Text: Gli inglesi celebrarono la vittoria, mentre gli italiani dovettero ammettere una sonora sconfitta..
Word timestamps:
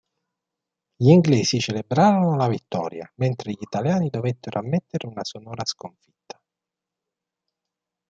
Gli 0.95 1.09
inglesi 1.11 1.59
celebrarono 1.59 2.35
la 2.35 2.47
vittoria, 2.47 3.07
mentre 3.17 3.51
gli 3.51 3.59
italiani 3.61 4.09
dovettero 4.09 4.57
ammettere 4.57 5.05
una 5.05 5.23
sonora 5.23 5.63
sconfitta.. 5.63 6.41